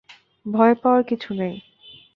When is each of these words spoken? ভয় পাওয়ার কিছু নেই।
ভয় 0.45 0.75
পাওয়ার 0.75 1.03
কিছু 1.03 1.29
নেই। 1.33 1.55